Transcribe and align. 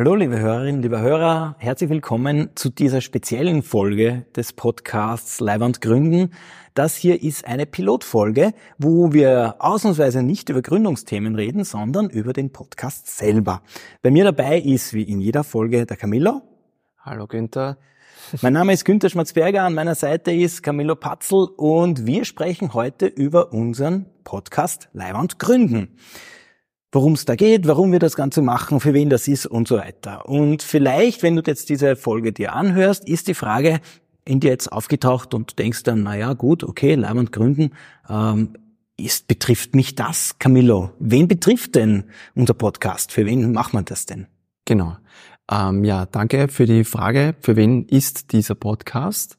Hallo, 0.00 0.14
liebe 0.14 0.38
Hörerinnen, 0.40 0.80
liebe 0.80 0.98
Hörer, 0.98 1.56
herzlich 1.58 1.90
willkommen 1.90 2.48
zu 2.54 2.70
dieser 2.70 3.02
speziellen 3.02 3.62
Folge 3.62 4.24
des 4.34 4.54
Podcasts 4.54 5.40
Leiband 5.40 5.82
Gründen. 5.82 6.32
Das 6.72 6.96
hier 6.96 7.22
ist 7.22 7.46
eine 7.46 7.66
Pilotfolge, 7.66 8.54
wo 8.78 9.12
wir 9.12 9.56
ausnahmsweise 9.58 10.22
nicht 10.22 10.48
über 10.48 10.62
Gründungsthemen 10.62 11.34
reden, 11.34 11.64
sondern 11.64 12.08
über 12.08 12.32
den 12.32 12.50
Podcast 12.50 13.14
selber. 13.14 13.60
Bei 14.00 14.10
mir 14.10 14.24
dabei 14.24 14.58
ist, 14.58 14.94
wie 14.94 15.02
in 15.02 15.20
jeder 15.20 15.44
Folge, 15.44 15.84
der 15.84 15.98
Camillo. 15.98 16.40
Hallo 17.00 17.26
Günther. 17.26 17.76
Mein 18.40 18.54
Name 18.54 18.72
ist 18.72 18.86
Günther 18.86 19.10
Schmatzberger, 19.10 19.64
an 19.64 19.74
meiner 19.74 19.94
Seite 19.94 20.32
ist 20.32 20.62
Camillo 20.62 20.96
Patzel 20.96 21.46
und 21.58 22.06
wir 22.06 22.24
sprechen 22.24 22.72
heute 22.72 23.04
über 23.04 23.52
unseren 23.52 24.06
Podcast 24.24 24.88
Leiband 24.94 25.38
Gründen 25.38 25.94
worum 26.92 27.12
es 27.12 27.24
da 27.24 27.36
geht, 27.36 27.66
warum 27.66 27.92
wir 27.92 27.98
das 27.98 28.16
Ganze 28.16 28.42
machen, 28.42 28.80
für 28.80 28.94
wen 28.94 29.10
das 29.10 29.28
ist 29.28 29.46
und 29.46 29.68
so 29.68 29.76
weiter. 29.76 30.28
Und 30.28 30.62
vielleicht, 30.62 31.22
wenn 31.22 31.36
du 31.36 31.42
jetzt 31.46 31.68
diese 31.68 31.96
Folge 31.96 32.32
dir 32.32 32.54
anhörst, 32.54 33.08
ist 33.08 33.28
die 33.28 33.34
Frage 33.34 33.80
in 34.24 34.40
dir 34.40 34.50
jetzt 34.50 34.70
aufgetaucht 34.70 35.34
und 35.34 35.58
denkst 35.58 35.82
dann, 35.84 36.02
na 36.02 36.16
ja, 36.16 36.32
gut, 36.34 36.64
okay, 36.64 36.94
Leiband 36.94 37.32
gründen, 37.32 37.70
ähm, 38.08 38.54
ist, 38.96 39.28
betrifft 39.28 39.74
mich 39.74 39.94
das, 39.94 40.38
Camillo? 40.38 40.90
Wen 40.98 41.26
betrifft 41.26 41.74
denn 41.74 42.04
unser 42.34 42.54
Podcast? 42.54 43.12
Für 43.12 43.24
wen 43.24 43.52
macht 43.52 43.72
man 43.72 43.84
das 43.84 44.06
denn? 44.06 44.26
Genau. 44.66 44.96
Ähm, 45.50 45.84
ja, 45.84 46.06
danke 46.06 46.48
für 46.48 46.66
die 46.66 46.84
Frage. 46.84 47.34
Für 47.40 47.56
wen 47.56 47.86
ist 47.86 48.32
dieser 48.32 48.54
Podcast? 48.54 49.38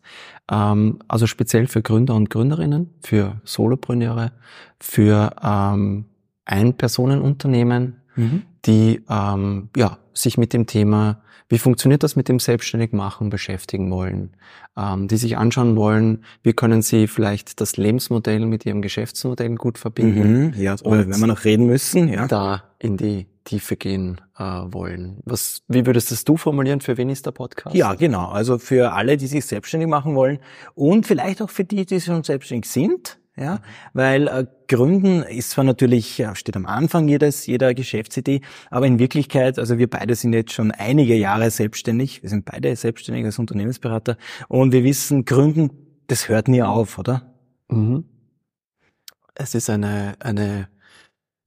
Ähm, 0.51 0.99
also 1.07 1.27
speziell 1.27 1.67
für 1.67 1.81
Gründer 1.81 2.15
und 2.15 2.29
Gründerinnen, 2.29 2.93
für 3.01 3.39
Solopreneure, 3.45 4.33
für 4.79 5.35
ähm, 5.41 6.05
ein-Personen-Unternehmen, 6.51 8.01
mhm. 8.15 8.43
die 8.65 9.01
ähm, 9.09 9.69
ja, 9.75 9.97
sich 10.13 10.37
mit 10.37 10.53
dem 10.53 10.67
Thema, 10.67 11.21
wie 11.49 11.57
funktioniert 11.57 12.03
das 12.03 12.15
mit 12.15 12.29
dem 12.29 12.39
Selbstständigmachen, 12.39 13.29
beschäftigen 13.29 13.89
wollen, 13.91 14.31
ähm, 14.77 15.07
die 15.07 15.17
sich 15.17 15.37
anschauen 15.37 15.75
wollen, 15.75 16.23
wie 16.43 16.53
können 16.53 16.81
sie 16.81 17.07
vielleicht 17.07 17.61
das 17.61 17.77
Lebensmodell 17.77 18.45
mit 18.45 18.65
ihrem 18.65 18.81
Geschäftsmodell 18.81 19.55
gut 19.55 19.77
verbinden. 19.77 20.47
Mhm, 20.47 20.53
ja, 20.57 20.75
und 20.83 21.09
wenn 21.09 21.19
wir 21.19 21.27
noch 21.27 21.43
reden 21.45 21.65
müssen, 21.65 22.07
ja. 22.09 22.27
Da 22.27 22.63
in 22.79 22.97
die 22.97 23.27
Tiefe 23.43 23.75
gehen 23.75 24.21
äh, 24.37 24.43
wollen. 24.43 25.17
Was, 25.25 25.63
wie 25.67 25.85
würdest 25.85 26.11
das 26.11 26.23
du 26.25 26.37
formulieren? 26.37 26.79
Für 26.79 26.97
wen 26.97 27.09
ist 27.09 27.25
der 27.25 27.31
Podcast? 27.31 27.75
Ja, 27.75 27.95
genau. 27.95 28.27
Also 28.27 28.59
für 28.59 28.93
alle, 28.93 29.17
die 29.17 29.27
sich 29.27 29.45
selbstständig 29.45 29.89
machen 29.89 30.15
wollen 30.15 30.39
und 30.75 31.07
vielleicht 31.07 31.41
auch 31.41 31.49
für 31.49 31.63
die, 31.63 31.85
die 31.85 31.99
schon 31.99 32.23
selbstständig 32.23 32.69
sind 32.69 33.17
ja, 33.37 33.61
weil 33.93 34.27
äh, 34.27 34.45
Gründen 34.67 35.23
ist 35.23 35.51
zwar 35.51 35.63
natürlich, 35.63 36.19
äh, 36.19 36.35
steht 36.35 36.55
am 36.57 36.65
Anfang 36.65 37.07
jedes, 37.07 37.45
jeder 37.45 37.73
Geschäftsidee, 37.73 38.41
aber 38.69 38.87
in 38.87 38.99
Wirklichkeit, 38.99 39.57
also 39.57 39.77
wir 39.77 39.89
beide 39.89 40.15
sind 40.15 40.33
jetzt 40.33 40.51
schon 40.51 40.71
einige 40.71 41.15
Jahre 41.15 41.49
selbstständig, 41.49 42.23
wir 42.23 42.29
sind 42.29 42.45
beide 42.45 42.75
selbstständig 42.75 43.25
als 43.25 43.39
Unternehmensberater 43.39 44.17
und 44.49 44.73
wir 44.73 44.83
wissen, 44.83 45.25
Gründen, 45.25 45.71
das 46.07 46.27
hört 46.27 46.49
nie 46.49 46.61
auf, 46.61 46.97
oder? 46.97 47.33
Mhm. 47.69 48.03
Es 49.33 49.55
ist 49.55 49.69
eine, 49.69 50.15
eine, 50.19 50.67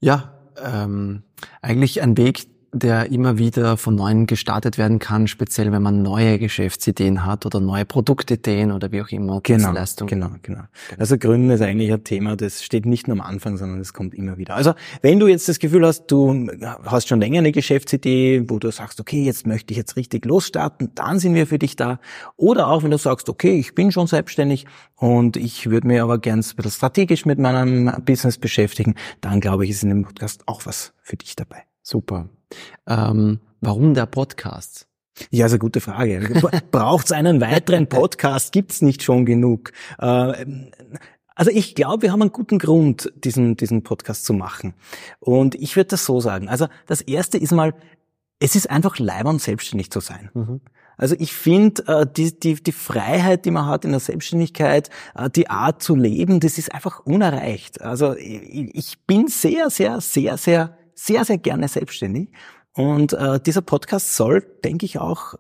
ja, 0.01 0.39
ähm, 0.63 1.23
eigentlich 1.61 2.01
ein 2.01 2.17
Weg, 2.17 2.47
der 2.75 3.11
immer 3.11 3.39
wieder 3.39 3.77
von 3.77 3.95
neuem 3.95 4.27
gestartet 4.27 4.79
werden 4.79 4.99
kann, 4.99 5.29
speziell 5.29 5.71
wenn 5.73 5.83
man 5.83 6.03
neue 6.03 6.39
Geschäftsideen 6.39 7.25
hat 7.25 7.47
oder 7.47 7.61
neue 7.61 7.85
Produktideen 7.85 8.73
oder 8.73 8.91
wie 8.91 9.01
auch 9.01 9.09
immer. 9.11 9.41
Genau, 9.43 9.73
genau, 9.73 10.07
genau, 10.07 10.31
genau. 10.43 10.63
Also 10.99 11.17
Gründen 11.17 11.51
ist 11.51 11.61
eigentlich 11.61 11.93
ein 11.93 12.03
Thema, 12.03 12.37
das 12.37 12.65
steht 12.65 12.85
nicht 12.85 13.07
nur 13.07 13.19
am 13.19 13.21
Anfang, 13.21 13.57
sondern 13.57 13.81
es 13.81 13.93
kommt 13.93 14.15
immer 14.15 14.39
wieder. 14.39 14.57
Also 14.57 14.75
wenn 15.03 15.21
du 15.21 15.29
jetzt 15.29 15.49
das 15.49 15.59
Gefühl 15.59 15.87
hast, 15.87 16.07
du 16.09 16.49
hast 16.85 17.09
schon 17.09 17.21
länger 17.21 17.39
eine 17.39 17.53
Geschäftsidee, 17.53 18.45
wo 18.49 18.59
du 18.59 18.71
sagst, 18.71 19.01
okay, 19.01 19.23
jetzt 19.23 19.47
möchte 19.47 19.73
ich 19.73 19.79
jetzt 19.79 19.97
richtig 19.97 20.25
losstarten, 20.25 20.91
dann 20.95 21.19
sind 21.21 21.35
wir 21.35 21.47
für 21.47 21.59
dich 21.59 21.77
da. 21.77 22.01
Oder 22.37 22.69
auch 22.69 22.83
wenn 22.83 22.91
du 22.91 22.99
sagst, 22.99 23.29
okay, 23.29 23.59
ich 23.59 23.75
bin 23.75 23.93
schon 23.93 24.09
selbstständig 24.09 24.67
und 24.97 25.37
ich 25.37 25.71
würde 25.71 25.87
mir 25.87 26.03
aber 26.03 26.19
gern 26.19 26.41
ein 26.41 26.57
bisschen 26.57 26.71
strategisch 26.73 27.25
mit 27.25 27.39
meinem 27.39 27.93
Business 28.05 28.39
beschäftigen, 28.39 28.95
dann 29.21 29.41
glaube 29.41 29.65
ich, 29.65 29.71
ist 29.71 29.85
in 29.85 29.91
dem 29.91 30.03
Podcast 30.03 30.43
auch 30.47 30.67
was 30.67 30.93
für 31.03 31.17
dich 31.17 31.37
dabei. 31.37 31.63
Super. 31.83 32.29
Ähm, 32.87 33.41
warum 33.61 33.95
der 33.95 34.07
Podcast? 34.07 34.87
Ja, 35.31 35.47
ist 35.47 35.53
eine 35.53 35.59
gute 35.61 35.81
Frage. 35.81 36.21
Braucht 36.71 37.07
es 37.07 37.13
einen 37.13 37.41
weiteren 37.41 37.89
Podcast? 37.89 38.53
Gibt's 38.53 38.83
nicht 38.83 39.03
schon 39.03 39.25
genug? 39.25 39.73
Äh, 39.99 40.45
also 41.37 41.51
ich 41.51 41.75
glaube, 41.75 42.03
wir 42.03 42.13
haben 42.13 42.23
einen 42.23 42.33
guten 42.33 42.59
Grund, 42.59 43.13
diesen, 43.17 43.57
diesen 43.57 43.83
Podcast 43.83 44.25
zu 44.25 44.33
machen. 44.33 44.75
Und 45.21 45.55
ich 45.55 45.77
würde 45.77 45.89
das 45.89 46.05
so 46.05 46.21
sagen. 46.21 46.49
Also 46.49 46.69
das 46.87 47.01
Erste 47.01 47.39
ist 47.39 47.53
mal, 47.53 47.75
es 48.39 48.57
ist 48.57 48.71
einfach 48.71 48.99
leibend, 48.99 49.41
selbstständig 49.41 49.91
zu 49.91 50.01
sein. 50.01 50.31
Mhm. 50.35 50.61
Also 50.97 51.17
ich 51.19 51.33
finde, 51.33 51.87
äh, 51.89 52.07
die, 52.07 52.39
die, 52.39 52.55
die 52.55 52.73
Freiheit, 52.73 53.45
die 53.45 53.51
man 53.51 53.67
hat 53.67 53.85
in 53.85 53.91
der 53.91 54.01
Selbstständigkeit, 54.01 54.91
äh, 55.17 55.29
die 55.29 55.51
Art 55.51 55.83
zu 55.83 55.97
leben, 55.97 56.39
das 56.39 56.57
ist 56.59 56.73
einfach 56.73 57.01
unerreicht. 57.01 57.83
Also 57.83 58.15
ich, 58.17 58.75
ich 58.75 58.99
bin 59.07 59.27
sehr, 59.27 59.71
sehr, 59.71 60.01
sehr, 60.01 60.37
sehr, 60.37 60.77
sehr, 60.95 61.25
sehr 61.25 61.39
gerne 61.39 61.69
selbstständig 61.69 62.29
und 62.75 63.13
äh, 63.13 63.41
dieser 63.41 63.63
Podcast 63.63 64.17
soll, 64.17 64.45
denke 64.65 64.85
ich, 64.85 64.99
auch 64.99 65.35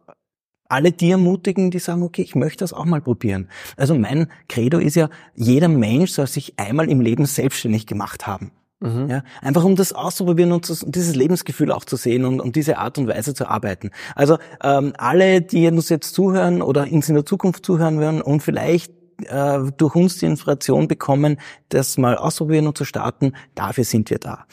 alle 0.68 0.92
die 0.92 1.10
ermutigen, 1.10 1.70
die 1.70 1.78
sagen, 1.78 2.02
okay, 2.02 2.22
ich 2.22 2.34
möchte 2.34 2.64
das 2.64 2.72
auch 2.72 2.84
mal 2.84 3.00
probieren. 3.00 3.48
Also 3.76 3.94
mein 3.94 4.28
Credo 4.48 4.78
ist 4.78 4.96
ja, 4.96 5.08
jeder 5.34 5.68
Mensch 5.68 6.12
soll 6.12 6.26
sich 6.26 6.58
einmal 6.58 6.90
im 6.90 7.00
Leben 7.00 7.26
selbstständig 7.26 7.86
gemacht 7.86 8.26
haben. 8.26 8.50
Mhm. 8.80 9.08
Ja, 9.08 9.22
einfach 9.40 9.64
um 9.64 9.76
das 9.76 9.92
auszuprobieren 9.92 10.52
und 10.52 10.66
zu, 10.66 10.74
dieses 10.90 11.14
Lebensgefühl 11.14 11.70
auch 11.70 11.84
zu 11.84 11.96
sehen 11.96 12.24
und 12.24 12.40
um 12.40 12.52
diese 12.52 12.78
Art 12.78 12.98
und 12.98 13.08
Weise 13.08 13.34
zu 13.34 13.48
arbeiten. 13.48 13.90
Also 14.14 14.38
ähm, 14.62 14.92
alle, 14.98 15.42
die 15.42 15.66
uns 15.68 15.88
jetzt 15.88 16.14
zuhören 16.14 16.60
oder 16.60 16.82
uns 16.90 17.08
in 17.08 17.14
der 17.14 17.24
Zukunft 17.24 17.64
zuhören 17.64 18.00
werden 18.00 18.20
und 18.20 18.42
vielleicht 18.42 18.92
äh, 19.26 19.58
durch 19.76 19.94
uns 19.94 20.18
die 20.18 20.26
Inspiration 20.26 20.88
bekommen, 20.88 21.38
das 21.68 21.98
mal 21.98 22.16
auszuprobieren 22.16 22.66
und 22.66 22.76
zu 22.76 22.84
starten, 22.84 23.34
dafür 23.54 23.84
sind 23.84 24.10
wir 24.10 24.18
da. 24.18 24.46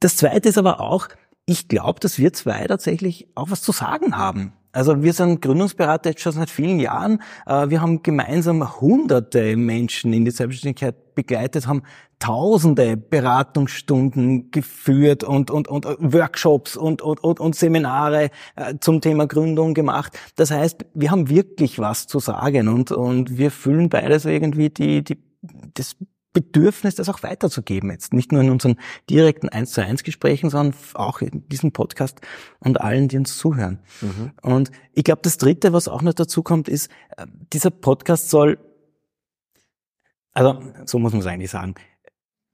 Das 0.00 0.16
Zweite 0.16 0.48
ist 0.48 0.58
aber 0.58 0.80
auch, 0.80 1.08
ich 1.46 1.68
glaube, 1.68 1.98
dass 2.00 2.18
wir 2.18 2.32
zwei 2.32 2.66
tatsächlich 2.66 3.28
auch 3.34 3.50
was 3.50 3.62
zu 3.62 3.72
sagen 3.72 4.16
haben. 4.16 4.52
Also 4.70 5.02
wir 5.02 5.12
sind 5.14 5.40
Gründungsberater 5.40 6.10
jetzt 6.10 6.20
schon 6.20 6.32
seit 6.32 6.50
vielen 6.50 6.78
Jahren. 6.78 7.22
Äh, 7.46 7.70
wir 7.70 7.80
haben 7.80 8.02
gemeinsam 8.02 8.80
hunderte 8.80 9.56
Menschen 9.56 10.12
in 10.12 10.24
die 10.26 10.30
Selbstständigkeit 10.30 11.14
begleitet, 11.14 11.66
haben 11.66 11.82
tausende 12.18 12.96
Beratungsstunden 12.96 14.50
geführt 14.50 15.24
und, 15.24 15.50
und, 15.50 15.68
und 15.68 15.86
Workshops 15.98 16.76
und, 16.76 17.00
und, 17.00 17.24
und, 17.24 17.40
und 17.40 17.56
Seminare 17.56 18.30
äh, 18.56 18.74
zum 18.78 19.00
Thema 19.00 19.26
Gründung 19.26 19.72
gemacht. 19.72 20.18
Das 20.36 20.50
heißt, 20.50 20.84
wir 20.94 21.10
haben 21.10 21.30
wirklich 21.30 21.78
was 21.78 22.06
zu 22.06 22.18
sagen 22.18 22.68
und, 22.68 22.92
und 22.92 23.38
wir 23.38 23.50
fühlen 23.50 23.88
beide 23.88 24.20
so 24.20 24.28
irgendwie 24.28 24.68
die, 24.68 25.02
die, 25.02 25.18
das 25.74 25.96
Bedürfnis, 26.40 26.94
das 26.94 27.08
auch 27.08 27.24
weiterzugeben. 27.24 27.90
Jetzt 27.90 28.12
nicht 28.12 28.30
nur 28.30 28.40
in 28.40 28.50
unseren 28.50 28.76
direkten 29.10 29.48
1 29.48 29.72
zu 29.72 29.82
1 29.82 30.04
Gesprächen, 30.04 30.50
sondern 30.50 30.78
auch 30.94 31.20
in 31.20 31.48
diesem 31.48 31.72
Podcast 31.72 32.20
und 32.60 32.80
allen, 32.80 33.08
die 33.08 33.16
uns 33.16 33.36
zuhören. 33.36 33.80
Mhm. 34.00 34.30
Und 34.40 34.70
ich 34.92 35.02
glaube, 35.02 35.22
das 35.22 35.36
dritte, 35.36 35.72
was 35.72 35.88
auch 35.88 36.02
noch 36.02 36.14
dazu 36.14 36.44
kommt, 36.44 36.68
ist, 36.68 36.92
äh, 37.16 37.26
dieser 37.52 37.70
Podcast 37.70 38.30
soll, 38.30 38.58
also 40.32 40.62
so 40.84 41.00
muss 41.00 41.12
man 41.12 41.22
es 41.22 41.26
eigentlich 41.26 41.50
sagen, 41.50 41.74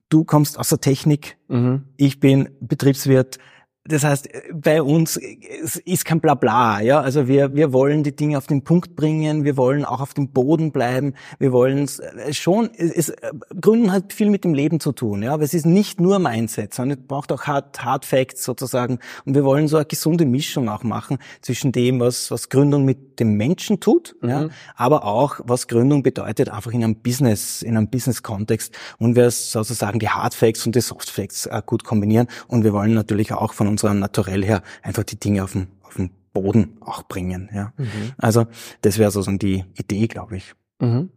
du 0.08 0.24
kommst 0.24 0.58
aus 0.58 0.70
der 0.70 0.80
Technik, 0.80 1.36
mhm. 1.48 1.84
ich 1.98 2.20
bin 2.20 2.48
Betriebswirt, 2.60 3.38
das 3.86 4.02
heißt, 4.02 4.30
bei 4.54 4.80
uns 4.80 5.18
ist 5.18 6.06
kein 6.06 6.18
Blabla, 6.18 6.80
ja. 6.80 7.02
Also 7.02 7.28
wir, 7.28 7.54
wir 7.54 7.74
wollen 7.74 8.02
die 8.02 8.16
Dinge 8.16 8.38
auf 8.38 8.46
den 8.46 8.64
Punkt 8.64 8.96
bringen, 8.96 9.44
wir 9.44 9.58
wollen 9.58 9.84
auch 9.84 10.00
auf 10.00 10.14
dem 10.14 10.30
Boden 10.30 10.72
bleiben, 10.72 11.12
wir 11.38 11.52
wollen 11.52 11.86
äh, 12.16 12.32
schon, 12.32 12.70
es, 12.74 13.10
äh, 13.10 13.32
Gründen 13.60 13.92
hat 13.92 14.14
viel 14.14 14.30
mit 14.30 14.44
dem 14.44 14.54
Leben 14.54 14.80
zu 14.80 14.92
tun, 14.92 15.22
ja. 15.22 15.34
Aber 15.34 15.42
es 15.42 15.52
ist 15.52 15.66
nicht 15.66 16.00
nur 16.00 16.18
Mindset, 16.18 16.72
sondern 16.72 16.98
es 16.98 17.06
braucht 17.06 17.30
auch 17.30 17.42
Hard, 17.42 17.84
Hard 17.84 18.06
Facts 18.06 18.44
sozusagen. 18.44 19.00
Und 19.26 19.34
wir 19.34 19.44
wollen 19.44 19.68
so 19.68 19.76
eine 19.76 19.84
gesunde 19.84 20.24
Mischung 20.24 20.70
auch 20.70 20.82
machen 20.82 21.18
zwischen 21.42 21.70
dem, 21.70 22.00
was, 22.00 22.30
was 22.30 22.48
Gründung 22.48 22.86
mit 22.86 23.20
dem 23.20 23.34
Menschen 23.36 23.80
tut, 23.80 24.16
mhm. 24.22 24.28
ja. 24.30 24.48
Aber 24.76 25.04
auch, 25.04 25.40
was 25.44 25.68
Gründung 25.68 26.02
bedeutet, 26.02 26.48
einfach 26.48 26.72
in 26.72 26.82
einem 26.82 26.96
Business, 26.96 27.60
in 27.60 27.76
einem 27.76 27.88
Business-Kontext. 27.90 28.74
Und 28.98 29.14
wir 29.14 29.30
sozusagen 29.30 29.98
die 29.98 30.08
Hard 30.08 30.32
Facts 30.32 30.64
und 30.64 30.74
die 30.74 30.80
Soft 30.80 31.10
Facts 31.10 31.44
äh, 31.44 31.60
gut 31.66 31.84
kombinieren. 31.84 32.28
Und 32.48 32.64
wir 32.64 32.72
wollen 32.72 32.94
natürlich 32.94 33.30
auch 33.34 33.52
von 33.52 33.73
unserem 33.74 33.98
Naturell 33.98 34.44
her 34.44 34.62
einfach 34.82 35.04
die 35.04 35.18
Dinge 35.18 35.44
auf 35.44 35.52
den, 35.52 35.68
auf 35.82 35.94
den 35.94 36.10
Boden 36.32 36.78
auch 36.80 37.04
bringen. 37.04 37.48
Ja. 37.54 37.72
Mhm. 37.76 38.12
Also 38.18 38.46
das 38.82 38.98
wäre 38.98 39.10
sozusagen 39.10 39.38
die 39.38 39.64
Idee, 39.76 40.06
glaube 40.06 40.36
ich. 40.36 40.54
Mhm. 40.80 41.10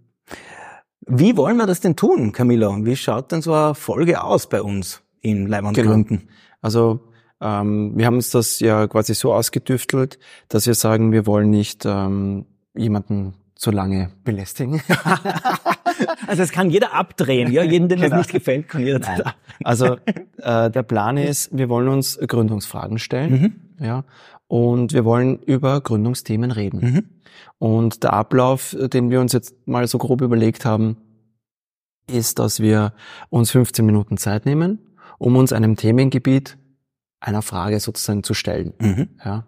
Wie 1.01 1.37
wollen 1.37 1.57
wir 1.57 1.67
das 1.67 1.79
denn 1.79 1.95
tun, 1.95 2.31
Camilla? 2.31 2.75
Wie 2.81 2.95
schaut 2.95 3.31
denn 3.31 3.41
so 3.41 3.53
eine 3.53 3.75
Folge 3.75 4.23
aus 4.23 4.49
bei 4.49 4.61
uns 4.61 5.01
in 5.21 5.47
Leib 5.47 5.65
und 5.65 5.73
genau. 5.73 5.91
Gründen? 5.91 6.29
Also 6.61 6.99
ähm, 7.39 7.93
wir 7.95 8.05
haben 8.05 8.15
uns 8.15 8.31
das 8.31 8.59
ja 8.59 8.87
quasi 8.87 9.13
so 9.13 9.33
ausgedüftelt, 9.33 10.19
dass 10.49 10.65
wir 10.67 10.73
sagen, 10.73 11.11
wir 11.11 11.25
wollen 11.25 11.49
nicht 11.49 11.85
ähm, 11.85 12.45
jemanden 12.75 13.35
zu 13.55 13.71
lange 13.71 14.11
belästigen. 14.23 14.81
also 16.27 16.43
es 16.43 16.51
kann 16.51 16.69
jeder 16.69 16.93
abdrehen, 16.93 17.51
ja, 17.51 17.63
jeden, 17.63 17.89
dem 17.89 17.99
genau. 17.99 18.09
das 18.09 18.19
nicht 18.19 18.31
gefällt, 18.31 18.67
kann 18.67 18.85
jeder 18.85 18.99
Nein. 18.99 19.21
Also 19.63 19.97
äh, 20.37 20.69
der 20.69 20.83
Plan 20.83 21.17
ist, 21.17 21.55
wir 21.57 21.69
wollen 21.69 21.87
uns 21.87 22.19
Gründungsfragen 22.19 22.99
stellen, 22.99 23.31
mhm. 23.79 23.85
ja, 23.85 24.03
und 24.47 24.93
wir 24.93 25.05
wollen 25.05 25.39
über 25.39 25.81
Gründungsthemen 25.81 26.51
reden. 26.51 26.79
Mhm. 26.79 27.03
Und 27.59 28.03
der 28.03 28.13
Ablauf, 28.13 28.75
den 28.79 29.09
wir 29.09 29.19
uns 29.19 29.33
jetzt 29.33 29.55
mal 29.67 29.87
so 29.87 29.97
grob 29.97 30.21
überlegt 30.21 30.65
haben, 30.65 30.97
ist, 32.09 32.39
dass 32.39 32.59
wir 32.59 32.93
uns 33.29 33.51
15 33.51 33.85
Minuten 33.85 34.17
Zeit 34.17 34.45
nehmen, 34.45 34.79
um 35.17 35.35
uns 35.35 35.51
einem 35.51 35.75
Themengebiet 35.75 36.57
einer 37.19 37.41
Frage 37.41 37.79
sozusagen 37.79 38.23
zu 38.23 38.33
stellen. 38.33 38.73
Mhm. 38.79 39.09
Ja. 39.23 39.47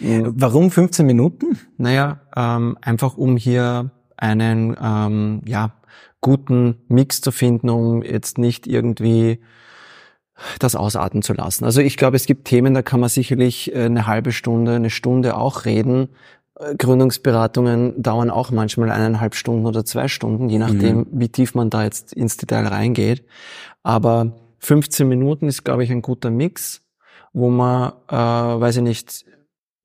Warum 0.00 0.70
15 0.70 1.06
Minuten? 1.06 1.58
Naja, 1.76 2.20
ähm, 2.36 2.78
einfach 2.80 3.16
um 3.16 3.36
hier 3.36 3.90
einen 4.18 4.76
ähm, 4.80 5.42
ja, 5.46 5.72
guten 6.20 6.76
Mix 6.88 7.20
zu 7.20 7.32
finden, 7.32 7.70
um 7.70 8.02
jetzt 8.02 8.38
nicht 8.38 8.66
irgendwie 8.66 9.40
das 10.58 10.76
ausarten 10.76 11.22
zu 11.22 11.32
lassen. 11.32 11.64
Also 11.64 11.80
ich 11.80 11.96
glaube, 11.96 12.16
es 12.16 12.26
gibt 12.26 12.46
Themen, 12.46 12.74
da 12.74 12.82
kann 12.82 13.00
man 13.00 13.08
sicherlich 13.08 13.74
äh, 13.74 13.84
eine 13.84 14.06
halbe 14.06 14.32
Stunde, 14.32 14.74
eine 14.74 14.90
Stunde 14.90 15.36
auch 15.36 15.64
reden. 15.64 16.10
Äh, 16.58 16.76
Gründungsberatungen 16.76 18.00
dauern 18.00 18.30
auch 18.30 18.50
manchmal 18.50 18.90
eineinhalb 18.90 19.34
Stunden 19.34 19.66
oder 19.66 19.84
zwei 19.84 20.08
Stunden, 20.08 20.48
je 20.48 20.58
nachdem, 20.58 20.98
mhm. 20.98 21.06
wie 21.12 21.28
tief 21.28 21.54
man 21.54 21.70
da 21.70 21.84
jetzt 21.84 22.12
ins 22.12 22.36
Detail 22.36 22.66
reingeht. 22.66 23.24
Aber 23.82 24.32
15 24.60 25.08
Minuten 25.08 25.48
ist, 25.48 25.64
glaube 25.64 25.84
ich, 25.84 25.90
ein 25.90 26.02
guter 26.02 26.30
Mix, 26.30 26.82
wo 27.32 27.50
man, 27.50 27.92
äh, 28.08 28.14
weiß 28.14 28.76
ich 28.76 28.82
nicht, 28.82 29.24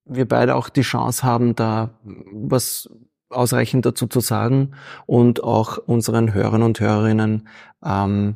wir 0.06 0.28
beide 0.28 0.56
auch 0.56 0.70
die 0.70 0.82
Chance 0.82 1.24
haben, 1.24 1.56
da 1.56 1.92
was 2.04 2.90
ausreichend 3.34 3.86
dazu 3.86 4.08
zu 4.08 4.20
sagen 4.20 4.72
und 5.06 5.44
auch 5.44 5.78
unseren 5.78 6.34
Hörern 6.34 6.64
und 6.64 6.80
Hörerinnen 6.80 7.48
ähm, 7.84 8.36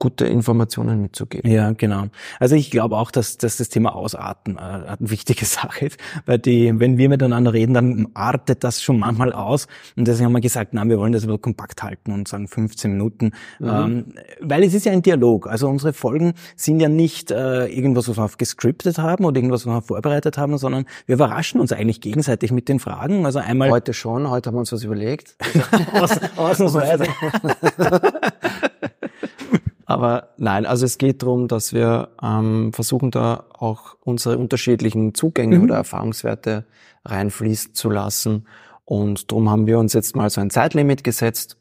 gute 0.00 0.26
Informationen 0.26 1.02
mitzugeben. 1.02 1.48
Ja, 1.48 1.72
genau. 1.72 2.06
Also 2.40 2.56
ich 2.56 2.70
glaube 2.70 2.96
auch, 2.96 3.10
dass, 3.10 3.36
dass 3.36 3.58
das 3.58 3.68
Thema 3.68 3.94
Ausarten 3.94 4.56
äh, 4.56 4.60
eine 4.60 4.96
wichtige 4.98 5.44
Sache 5.44 5.86
ist, 5.86 5.98
weil 6.26 6.38
die, 6.38 6.72
wenn 6.80 6.98
wir 6.98 7.08
miteinander 7.08 7.52
reden, 7.52 7.74
dann 7.74 8.08
artet 8.14 8.64
das 8.64 8.82
schon 8.82 8.98
manchmal 8.98 9.32
aus 9.32 9.68
und 9.96 10.08
deswegen 10.08 10.26
haben 10.26 10.32
wir 10.32 10.40
gesagt, 10.40 10.70
na, 10.72 10.88
wir 10.88 10.98
wollen 10.98 11.12
das 11.12 11.24
aber 11.24 11.38
kompakt 11.38 11.82
halten 11.82 12.12
und 12.12 12.26
sagen 12.26 12.48
15 12.48 12.92
Minuten, 12.92 13.32
mhm. 13.58 13.68
ähm, 13.68 14.04
weil 14.40 14.64
es 14.64 14.72
ist 14.72 14.86
ja 14.86 14.92
ein 14.92 15.02
Dialog. 15.02 15.46
Also 15.46 15.68
unsere 15.68 15.92
Folgen 15.92 16.32
sind 16.56 16.80
ja 16.80 16.88
nicht 16.88 17.30
äh, 17.30 17.66
irgendwas, 17.66 18.08
was 18.08 18.16
wir 18.16 18.28
gescriptet 18.38 18.98
haben 18.98 19.26
oder 19.26 19.36
irgendwas, 19.36 19.66
was 19.66 19.74
wir 19.74 19.82
vorbereitet 19.82 20.38
haben, 20.38 20.56
sondern 20.56 20.86
wir 21.04 21.16
überraschen 21.16 21.60
uns 21.60 21.72
eigentlich 21.72 22.00
gegenseitig 22.00 22.52
mit 22.52 22.70
den 22.70 22.80
Fragen. 22.80 23.26
Also 23.26 23.38
einmal 23.38 23.70
heute 23.70 23.92
schon, 23.92 24.30
heute 24.30 24.48
haben 24.48 24.56
wir 24.56 24.60
uns 24.60 24.72
was 24.72 24.82
überlegt. 24.82 25.36
Ausnahmsweise. 26.36 27.04
Aber 29.90 30.28
nein, 30.36 30.66
also 30.66 30.86
es 30.86 30.98
geht 30.98 31.20
darum, 31.20 31.48
dass 31.48 31.72
wir 31.72 32.10
ähm, 32.22 32.72
versuchen, 32.72 33.10
da 33.10 33.46
auch 33.58 33.96
unsere 34.04 34.38
unterschiedlichen 34.38 35.14
Zugänge 35.14 35.58
mhm. 35.58 35.64
oder 35.64 35.74
Erfahrungswerte 35.74 36.64
reinfließen 37.04 37.74
zu 37.74 37.90
lassen. 37.90 38.46
Und 38.84 39.32
darum 39.32 39.50
haben 39.50 39.66
wir 39.66 39.80
uns 39.80 39.92
jetzt 39.92 40.14
mal 40.14 40.30
so 40.30 40.40
ein 40.40 40.50
Zeitlimit 40.50 41.02
gesetzt, 41.02 41.56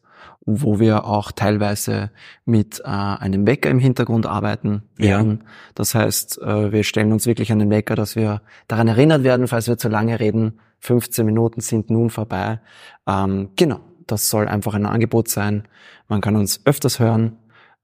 wo 0.45 0.79
wir 0.79 1.05
auch 1.05 1.31
teilweise 1.31 2.11
mit 2.45 2.81
äh, 2.81 2.83
einem 2.83 3.47
Wecker 3.47 3.71
im 3.71 3.79
Hintergrund 3.79 4.27
arbeiten 4.27 4.83
werden. 4.95 5.39
Ja. 5.41 5.47
Das 5.73 5.95
heißt, 5.95 6.39
äh, 6.43 6.71
wir 6.71 6.83
stellen 6.83 7.11
uns 7.11 7.25
wirklich 7.25 7.51
einen 7.51 7.71
Wecker, 7.71 7.95
dass 7.95 8.15
wir 8.15 8.43
daran 8.67 8.89
erinnert 8.89 9.23
werden, 9.23 9.47
falls 9.47 9.67
wir 9.67 9.79
zu 9.79 9.89
lange 9.89 10.19
reden. 10.19 10.59
15 10.81 11.25
Minuten 11.25 11.61
sind 11.61 11.89
nun 11.89 12.11
vorbei. 12.11 12.59
Ähm, 13.07 13.49
genau, 13.55 13.79
das 14.05 14.29
soll 14.29 14.47
einfach 14.47 14.75
ein 14.75 14.85
Angebot 14.85 15.29
sein. 15.29 15.63
Man 16.07 16.21
kann 16.21 16.35
uns 16.35 16.61
öfters 16.65 16.99
hören 16.99 17.35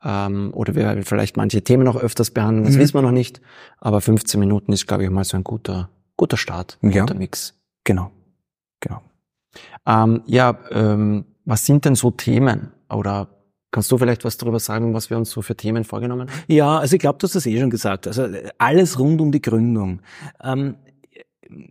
ähm, 0.06 0.52
oder 0.54 0.76
wir 0.76 1.04
vielleicht 1.04 1.36
manche 1.36 1.64
Themen 1.64 1.84
noch 1.84 1.98
öfters 1.98 2.32
behandeln, 2.32 2.66
das 2.66 2.76
mhm. 2.76 2.80
wissen 2.80 2.94
wir 2.94 3.02
noch 3.02 3.12
nicht. 3.12 3.42
Aber 3.80 4.00
15 4.00 4.40
Minuten 4.40 4.72
ist, 4.72 4.88
glaube 4.88 5.04
ich, 5.04 5.10
mal 5.10 5.24
so 5.24 5.36
ein 5.36 5.44
guter, 5.44 5.90
guter 6.16 6.38
Start, 6.38 6.78
ja. 6.82 7.02
guter 7.02 7.16
Mix. 7.16 7.56
Genau, 7.84 8.12
genau. 8.80 9.02
Ähm, 9.86 10.22
ja, 10.26 10.58
ähm, 10.72 11.26
was 11.44 11.66
sind 11.66 11.86
denn 11.86 11.96
so 11.96 12.12
Themen 12.12 12.72
oder 12.90 13.30
Kannst 13.76 13.92
du 13.92 13.98
vielleicht 13.98 14.24
was 14.24 14.38
darüber 14.38 14.62
sagen, 14.62 14.94
was 14.94 15.10
wir 15.10 15.18
uns 15.18 15.30
so 15.32 15.42
für 15.42 15.54
Themen 15.54 15.84
vorgenommen 15.84 16.30
haben? 16.30 16.44
Ja, 16.48 16.80
also 16.80 16.96
ich 16.96 17.02
glaube, 17.02 17.20
du 17.20 17.26
hast 17.26 17.36
das 17.36 17.46
eh 17.46 17.60
schon 17.60 17.70
gesagt. 17.70 18.08
Also 18.08 18.26
alles 18.58 18.98
rund 18.98 19.20
um 19.20 19.34
die 19.34 19.42
Gründung. 19.42 20.00
Ähm, 20.42 20.76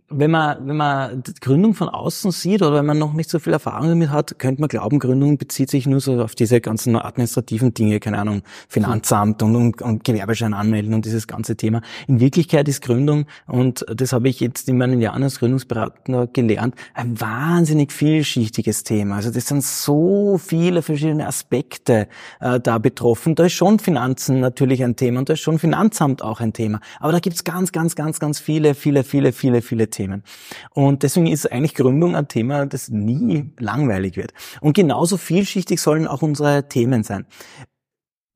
wenn 0.09 0.31
man, 0.31 0.67
wenn 0.67 0.77
man 0.77 1.23
Gründung 1.41 1.73
von 1.73 1.89
außen 1.89 2.31
sieht 2.31 2.61
oder 2.61 2.75
wenn 2.75 2.85
man 2.85 2.97
noch 2.97 3.13
nicht 3.13 3.29
so 3.29 3.39
viel 3.39 3.53
Erfahrung 3.53 3.89
damit 3.89 4.09
hat, 4.09 4.39
könnte 4.39 4.61
man 4.61 4.69
glauben, 4.69 4.99
Gründung 4.99 5.37
bezieht 5.37 5.69
sich 5.69 5.85
nur 5.85 5.99
so 5.99 6.21
auf 6.21 6.35
diese 6.35 6.61
ganzen 6.61 6.95
administrativen 6.95 7.73
Dinge, 7.73 7.99
keine 7.99 8.19
Ahnung, 8.19 8.41
Finanzamt 8.69 9.43
und, 9.43 9.55
und, 9.55 9.81
und 9.81 10.03
Gewerbeschein 10.03 10.53
anmelden 10.53 10.93
und 10.93 11.05
dieses 11.05 11.27
ganze 11.27 11.57
Thema. 11.57 11.81
In 12.07 12.19
Wirklichkeit 12.19 12.67
ist 12.67 12.81
Gründung, 12.81 13.25
und 13.47 13.85
das 13.93 14.13
habe 14.13 14.29
ich 14.29 14.39
jetzt 14.39 14.69
in 14.69 14.77
meinen 14.77 15.01
Jahren 15.01 15.23
als 15.23 15.39
Gründungsberater 15.39 16.27
gelernt, 16.27 16.75
ein 16.93 17.19
wahnsinnig 17.19 17.91
vielschichtiges 17.91 18.83
Thema. 18.83 19.15
Also 19.15 19.31
das 19.31 19.47
sind 19.47 19.63
so 19.63 20.37
viele 20.37 20.81
verschiedene 20.81 21.27
Aspekte 21.27 22.07
äh, 22.39 22.59
da 22.59 22.77
betroffen. 22.77 23.35
Da 23.35 23.45
ist 23.45 23.53
schon 23.53 23.79
Finanzen 23.79 24.39
natürlich 24.39 24.83
ein 24.83 24.95
Thema 24.95 25.19
und 25.19 25.29
da 25.29 25.33
ist 25.33 25.41
schon 25.41 25.59
Finanzamt 25.59 26.21
auch 26.21 26.39
ein 26.39 26.53
Thema. 26.53 26.79
Aber 26.99 27.11
da 27.11 27.19
gibt's 27.19 27.43
ganz, 27.43 27.71
ganz, 27.71 27.95
ganz, 27.95 28.19
ganz 28.19 28.39
viele, 28.39 28.73
viele, 28.73 29.03
viele, 29.03 29.33
viele, 29.33 29.61
viele 29.65 29.89
Themen. 29.89 30.23
Und 30.71 31.03
deswegen 31.03 31.27
ist 31.27 31.51
eigentlich 31.51 31.75
Gründung 31.75 32.15
ein 32.15 32.27
Thema, 32.27 32.65
das 32.65 32.89
nie 32.89 33.51
langweilig 33.59 34.15
wird. 34.17 34.33
Und 34.61 34.73
genauso 34.73 35.17
vielschichtig 35.17 35.81
sollen 35.81 36.07
auch 36.07 36.21
unsere 36.21 36.67
Themen 36.69 37.03
sein. 37.03 37.25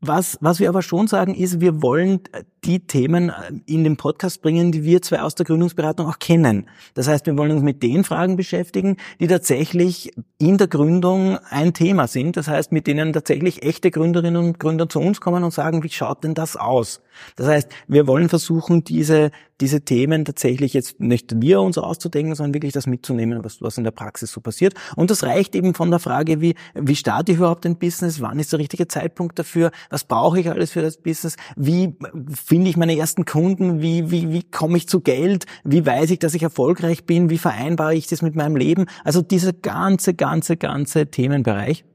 Was, 0.02 0.38
was 0.40 0.62
wir 0.62 0.70
aber 0.70 0.82
schon 0.82 1.08
sagen, 1.08 1.36
ist, 1.36 1.60
wir 1.60 1.82
wollen 1.82 2.22
die 2.64 2.80
Themen 2.80 3.34
in 3.66 3.84
den 3.84 3.98
Podcast 3.98 4.42
bringen, 4.42 4.72
die 4.72 4.84
wir 4.84 5.02
zwei 5.02 5.22
aus 5.22 5.36
der 5.36 5.46
Gründungsberatung 5.46 6.08
auch 6.08 6.20
kennen. 6.20 6.68
Das 6.94 7.10
heißt, 7.10 7.26
wir 7.26 7.38
wollen 7.38 7.52
uns 7.52 7.64
mit 7.64 7.84
den 7.84 8.06
Fragen 8.06 8.38
beschäftigen, 8.38 8.96
die 9.20 9.28
tatsächlich 9.28 10.14
in 10.38 10.58
der 10.58 10.68
Gründung 10.68 11.38
ein 11.50 11.74
Thema 11.74 12.08
sind. 12.08 12.38
Das 12.38 12.48
heißt, 12.48 12.72
mit 12.72 12.88
denen 12.88 13.12
tatsächlich 13.12 13.64
echte 13.64 13.92
Gründerinnen 13.92 14.38
und 14.38 14.60
Gründer 14.60 14.88
zu 14.88 15.00
uns 15.00 15.20
kommen 15.20 15.44
und 15.44 15.52
sagen, 15.52 15.84
wie 15.84 15.90
schaut 15.90 16.24
denn 16.24 16.34
das 16.34 16.56
aus? 16.56 17.02
Das 17.36 17.48
heißt, 17.48 17.70
wir 17.88 18.08
wollen 18.08 18.30
versuchen, 18.30 18.84
diese, 18.84 19.32
diese 19.60 19.82
Themen 19.82 20.26
tatsächlich 20.26 20.74
jetzt 20.74 21.00
nicht 21.00 21.42
wir 21.42 21.62
uns 21.62 21.78
auszudenken, 21.78 22.36
sondern 22.36 22.54
wirklich 22.54 22.74
das 22.74 22.88
mitzunehmen, 22.88 23.44
was, 23.44 23.62
was 23.62 23.78
in 23.78 23.84
der 23.84 23.92
Praxis 23.92 24.32
so 24.32 24.40
passiert. 24.42 24.74
Und 24.96 25.12
das 25.12 25.24
reicht 25.24 25.56
eben 25.56 25.74
von 25.74 25.90
der 25.90 26.00
Frage, 26.00 26.40
wie, 26.40 26.56
wie 26.76 26.96
starte 26.96 27.32
ich 27.32 27.38
überhaupt 27.40 27.66
ein 27.66 27.78
Business? 27.78 28.22
Wann 28.22 28.40
ist 28.40 28.54
der 28.54 28.60
richtige 28.60 28.88
Zeitpunkt 28.88 29.38
dafür? 29.38 29.72
Was 29.90 30.04
brauche 30.04 30.40
ich 30.40 30.50
alles 30.50 30.72
für 30.72 30.82
das 30.82 30.98
Business? 30.98 31.36
Wie 31.56 31.96
finde 32.34 32.70
ich 32.70 32.78
meine 32.78 32.98
ersten 32.98 33.26
Kunden? 33.26 33.82
Wie, 33.82 34.12
wie, 34.12 34.32
wie 34.32 34.44
komme 34.44 34.78
ich 34.78 34.88
zu 34.88 35.02
Geld? 35.02 35.46
Wie 35.64 35.86
weiß 35.86 36.12
ich, 36.12 36.20
dass 36.20 36.34
ich 36.34 36.44
erfolgreich 36.44 37.06
bin? 37.06 37.30
Wie 37.30 37.38
vereinbare 37.38 37.96
ich 37.96 38.08
das 38.08 38.22
mit 38.22 38.36
meinem 38.36 38.56
Leben? 38.56 38.86
Also 39.04 39.22
dieser 39.22 39.54
ganze, 39.54 40.14
ganze, 40.14 40.58
ganze 40.58 41.08
Themenbereich 41.08 41.86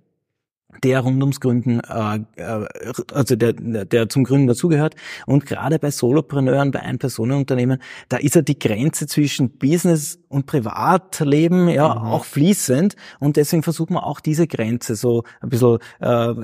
der 0.82 1.00
rund 1.00 1.22
ums 1.22 1.40
Gründen, 1.40 1.80
äh, 1.80 2.20
äh, 2.36 2.66
also 3.12 3.36
der, 3.36 3.52
der 3.52 4.08
zum 4.08 4.24
Gründen 4.24 4.46
dazugehört. 4.46 4.94
Und 5.26 5.46
gerade 5.46 5.78
bei 5.78 5.90
Solopreneuren, 5.90 6.70
bei 6.70 6.80
Ein-Personen-Unternehmen, 6.80 7.78
da 8.08 8.16
ist 8.16 8.34
ja 8.34 8.42
die 8.42 8.58
Grenze 8.58 9.06
zwischen 9.06 9.50
Business 9.58 10.18
und 10.28 10.46
Privatleben 10.46 11.68
ja 11.68 11.94
mhm. 11.94 12.00
auch 12.06 12.24
fließend. 12.24 12.96
Und 13.20 13.36
deswegen 13.36 13.62
versucht 13.62 13.90
man 13.90 14.02
auch 14.02 14.20
diese 14.20 14.46
Grenze 14.46 14.96
so 14.96 15.22
ein 15.40 15.48
bisschen 15.48 15.78
äh, 16.00 16.34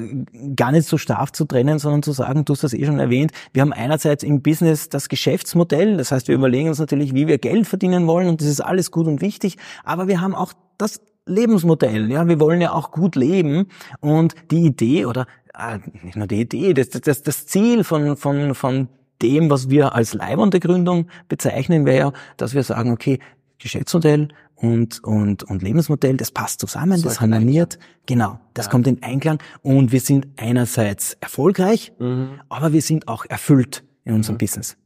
gar 0.54 0.72
nicht 0.72 0.86
so 0.86 0.96
stark 0.98 1.34
zu 1.34 1.44
trennen, 1.44 1.78
sondern 1.78 2.02
zu 2.02 2.12
sagen, 2.12 2.44
du 2.44 2.52
hast 2.52 2.64
das 2.64 2.74
eh 2.74 2.84
schon 2.84 2.98
erwähnt, 2.98 3.32
wir 3.52 3.62
haben 3.62 3.72
einerseits 3.72 4.22
im 4.22 4.42
Business 4.42 4.88
das 4.88 5.08
Geschäftsmodell, 5.08 5.96
das 5.96 6.12
heißt, 6.12 6.28
wir 6.28 6.34
überlegen 6.34 6.68
uns 6.68 6.78
natürlich, 6.78 7.14
wie 7.14 7.26
wir 7.26 7.38
Geld 7.38 7.66
verdienen 7.66 8.06
wollen 8.06 8.28
und 8.28 8.40
das 8.40 8.48
ist 8.48 8.60
alles 8.60 8.90
gut 8.90 9.06
und 9.06 9.20
wichtig, 9.20 9.56
aber 9.84 10.08
wir 10.08 10.20
haben 10.20 10.34
auch 10.34 10.52
das 10.78 11.00
Lebensmodell. 11.30 12.10
Ja, 12.10 12.28
wir 12.28 12.40
wollen 12.40 12.60
ja 12.60 12.72
auch 12.72 12.90
gut 12.90 13.16
leben 13.16 13.68
und 14.00 14.34
die 14.50 14.66
Idee 14.66 15.06
oder 15.06 15.26
äh, 15.54 15.78
nicht 16.02 16.16
nur 16.16 16.26
die 16.26 16.40
Idee, 16.40 16.74
das, 16.74 16.90
das, 16.90 17.22
das 17.22 17.46
Ziel 17.46 17.84
von, 17.84 18.16
von, 18.16 18.54
von 18.54 18.88
dem, 19.22 19.50
was 19.50 19.68
wir 19.68 19.94
als 19.94 20.14
leibende 20.14 20.60
Gründung 20.60 21.08
bezeichnen, 21.28 21.84
wäre 21.84 21.98
ja, 21.98 22.12
dass 22.36 22.54
wir 22.54 22.62
sagen, 22.62 22.92
okay, 22.92 23.18
Geschäftsmodell 23.58 24.28
und, 24.54 25.02
und, 25.04 25.42
und 25.44 25.62
Lebensmodell, 25.62 26.16
das 26.16 26.30
passt 26.30 26.60
zusammen, 26.60 26.92
Sollte 26.92 27.08
das 27.08 27.20
harmoniert. 27.20 27.78
Genau, 28.06 28.40
das 28.54 28.66
ja. 28.66 28.70
kommt 28.72 28.86
in 28.86 29.02
Einklang 29.02 29.38
und 29.62 29.92
wir 29.92 30.00
sind 30.00 30.28
einerseits 30.36 31.16
erfolgreich, 31.20 31.92
mhm. 31.98 32.40
aber 32.48 32.72
wir 32.72 32.82
sind 32.82 33.08
auch 33.08 33.24
erfüllt 33.26 33.84
in 34.04 34.14
unserem 34.14 34.34
mhm. 34.34 34.38
Business. 34.38 34.76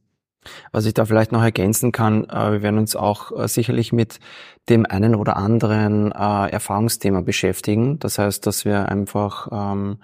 Was 0.72 0.86
ich 0.86 0.94
da 0.94 1.04
vielleicht 1.04 1.32
noch 1.32 1.42
ergänzen 1.42 1.92
kann, 1.92 2.24
äh, 2.24 2.52
wir 2.52 2.62
werden 2.62 2.78
uns 2.78 2.96
auch 2.96 3.32
äh, 3.38 3.48
sicherlich 3.48 3.92
mit 3.92 4.20
dem 4.68 4.86
einen 4.86 5.14
oder 5.14 5.36
anderen 5.36 6.12
äh, 6.12 6.50
Erfahrungsthema 6.50 7.20
beschäftigen. 7.20 7.98
Das 7.98 8.18
heißt, 8.18 8.46
dass 8.46 8.64
wir 8.64 8.88
einfach 8.88 9.48
ähm, 9.52 9.98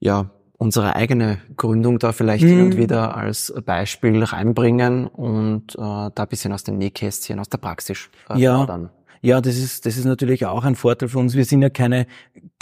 ja 0.00 0.30
unsere 0.56 0.96
eigene 0.96 1.38
Gründung 1.56 1.98
da 1.98 2.12
vielleicht 2.12 2.44
mhm. 2.44 2.48
hin 2.48 2.60
und 2.62 2.76
wieder 2.76 3.16
als 3.16 3.52
Beispiel 3.64 4.22
reinbringen 4.22 5.06
und 5.06 5.74
äh, 5.74 5.78
da 5.78 6.12
ein 6.16 6.28
bisschen 6.28 6.52
aus 6.52 6.64
dem 6.64 6.78
Nähkästchen, 6.78 7.38
aus 7.38 7.48
der 7.48 7.58
Praxis 7.58 8.08
äh, 8.30 8.38
ja. 8.38 8.56
Fordern. 8.56 8.90
Ja, 9.20 9.40
das 9.40 9.56
ist, 9.56 9.86
das 9.86 9.96
ist 9.96 10.04
natürlich 10.04 10.44
auch 10.44 10.64
ein 10.64 10.74
Vorteil 10.74 11.08
für 11.08 11.18
uns. 11.18 11.34
Wir 11.34 11.46
sind 11.46 11.62
ja 11.62 11.70
keine 11.70 12.06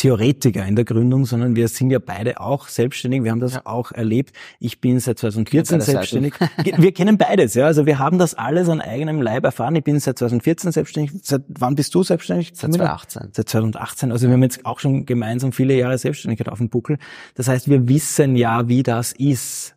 Theoretiker 0.02 0.66
in 0.66 0.74
der 0.74 0.84
Gründung, 0.84 1.26
sondern 1.26 1.54
wir 1.54 1.68
sind 1.68 1.92
ja 1.92 2.00
beide 2.00 2.40
auch 2.40 2.66
selbstständig. 2.66 3.22
Wir 3.22 3.30
haben 3.30 3.38
das 3.38 3.54
ja. 3.54 3.60
auch 3.66 3.92
erlebt. 3.92 4.34
Ich 4.58 4.80
bin 4.80 4.98
seit 4.98 5.20
2014 5.20 5.80
selbstständig. 5.80 6.34
wir 6.76 6.92
kennen 6.92 7.18
beides, 7.18 7.54
ja. 7.54 7.66
Also 7.66 7.86
wir 7.86 8.00
haben 8.00 8.18
das 8.18 8.34
alles 8.34 8.68
an 8.68 8.80
eigenem 8.80 9.22
Leib 9.22 9.44
erfahren. 9.44 9.76
Ich 9.76 9.84
bin 9.84 10.00
seit 10.00 10.18
2014 10.18 10.72
selbstständig. 10.72 11.12
Seit 11.22 11.42
wann 11.46 11.76
bist 11.76 11.94
du 11.94 12.02
selbstständig? 12.02 12.48
Seit 12.52 12.72
2018. 12.72 13.28
Seit 13.30 13.48
2018. 13.48 14.10
Also 14.10 14.26
wir 14.26 14.34
haben 14.34 14.42
jetzt 14.42 14.66
auch 14.66 14.80
schon 14.80 15.06
gemeinsam 15.06 15.52
viele 15.52 15.74
Jahre 15.74 15.96
Selbstständigkeit 15.96 16.48
auf 16.48 16.58
dem 16.58 16.68
Buckel. 16.68 16.98
Das 17.36 17.46
heißt, 17.46 17.70
wir 17.70 17.88
wissen 17.88 18.34
ja, 18.34 18.66
wie 18.66 18.82
das 18.82 19.12
ist 19.12 19.76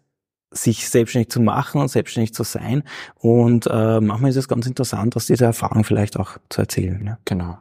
sich 0.49 0.89
selbstständig 0.89 1.29
zu 1.29 1.39
machen 1.39 1.81
und 1.81 1.89
selbstständig 1.89 2.33
zu 2.33 2.41
sein. 2.41 2.81
Und 3.19 3.67
äh, 3.67 4.01
manchmal 4.01 4.31
ist 4.31 4.37
es 4.37 4.47
ganz 4.47 4.65
interessant, 4.65 5.15
aus 5.15 5.27
dieser 5.27 5.45
Erfahrung 5.45 5.83
vielleicht 5.83 6.17
auch 6.17 6.37
zu 6.49 6.61
erzählen. 6.61 7.05
Ja. 7.05 7.19
Genau. 7.25 7.59